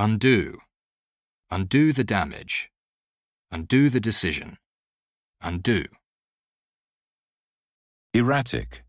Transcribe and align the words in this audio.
Undo. 0.00 0.58
Undo 1.50 1.92
the 1.92 2.04
damage. 2.04 2.70
Undo 3.50 3.90
the 3.90 3.98
decision. 3.98 4.56
Undo. 5.40 5.86
Erratic. 8.14 8.84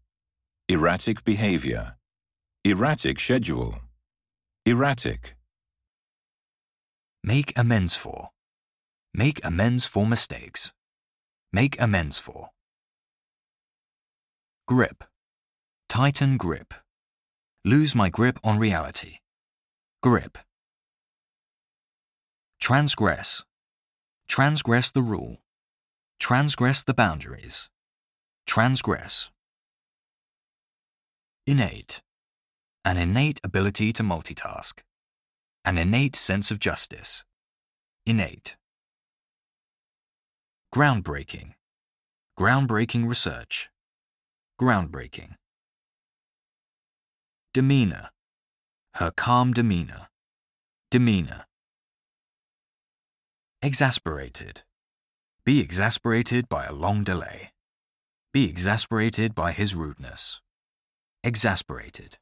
Erratic 0.67 1.23
behavior. 1.23 1.95
Erratic 2.63 3.19
schedule. 3.19 3.79
Erratic. 4.67 5.35
Make 7.23 7.53
amends 7.57 7.95
for. 7.95 8.29
Make 9.11 9.43
amends 9.43 9.87
for 9.87 10.05
mistakes. 10.05 10.73
Make 11.51 11.75
amends 11.81 12.19
for. 12.19 12.49
Grip. 14.67 15.03
Tighten 15.87 16.37
grip. 16.37 16.75
Lose 17.65 17.95
my 17.95 18.09
grip 18.09 18.37
on 18.43 18.59
reality. 18.59 19.17
Grip. 20.03 20.37
Transgress. 22.59 23.43
Transgress 24.27 24.91
the 24.91 25.01
rule. 25.01 25.37
Transgress 26.19 26.83
the 26.83 26.93
boundaries. 26.93 27.69
Transgress. 28.45 29.31
Innate. 31.47 32.01
An 32.83 32.97
innate 32.97 33.39
ability 33.43 33.93
to 33.93 34.03
multitask. 34.03 34.81
An 35.65 35.77
innate 35.77 36.15
sense 36.15 36.51
of 36.51 36.59
justice. 36.59 37.23
Innate. 38.05 38.55
Groundbreaking. 40.75 41.53
Groundbreaking 42.37 43.07
research. 43.07 43.69
Groundbreaking. 44.61 45.35
Demeanor. 47.53 48.09
Her 48.95 49.11
calm 49.15 49.53
demeanor. 49.53 50.09
Demeanor. 50.91 51.45
Exasperated. 53.61 54.61
Be 55.43 55.59
exasperated 55.59 56.47
by 56.47 56.65
a 56.65 56.71
long 56.71 57.03
delay. 57.03 57.51
Be 58.31 58.45
exasperated 58.45 59.35
by 59.35 59.51
his 59.51 59.75
rudeness. 59.75 60.39
Exasperated. 61.25 62.17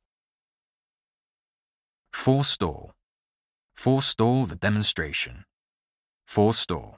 Forestall. 2.11 2.95
Forestall 3.76 4.48
the 4.48 4.56
demonstration. 4.56 5.45
Forestall. 6.26 6.98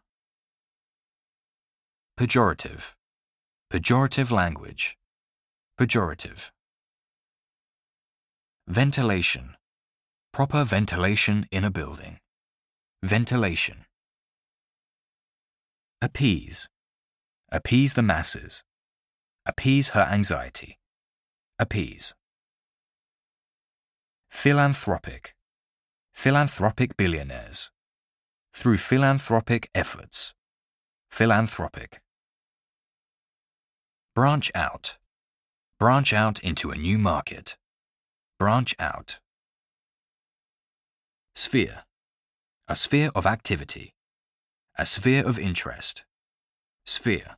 Pejorative. 2.18 2.94
Pejorative 3.70 4.32
language. 4.32 4.96
Pejorative. 5.78 6.50
Ventilation. 8.70 9.58
Proper 10.32 10.64
ventilation 10.64 11.46
in 11.52 11.66
a 11.66 11.70
building. 11.70 12.20
Ventilation. 13.04 13.84
Appease. 16.02 16.70
Appease 17.52 17.94
the 17.94 18.02
masses. 18.02 18.64
Appease 19.46 19.90
her 19.90 20.08
anxiety. 20.10 20.80
Appease. 21.60 22.14
Philanthropic. 24.30 25.36
Philanthropic 26.14 26.96
billionaires. 26.96 27.70
Through 28.54 28.78
philanthropic 28.78 29.70
efforts. 29.76 30.34
Philanthropic. 31.12 32.02
Branch 34.16 34.50
out. 34.56 34.98
Branch 35.80 36.14
out 36.14 36.40
into 36.40 36.72
a 36.72 36.78
new 36.78 36.98
market. 36.98 37.58
Branch 38.38 38.74
out. 38.80 39.20
Sphere. 41.36 41.84
A 42.70 42.76
sphere 42.78 43.12
of 43.14 43.26
activity. 43.26 43.94
A 44.80 44.86
sphere 44.86 45.26
of 45.28 45.38
interest. 45.38 46.06
Sphere. 46.86 47.36